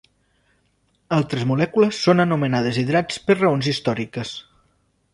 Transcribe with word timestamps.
Altres 1.17 1.45
molècules 1.51 2.01
són 2.07 2.23
anomenades 2.25 2.83
hidrats 2.85 3.23
per 3.29 3.39
raons 3.39 3.73
històriques. 3.75 4.35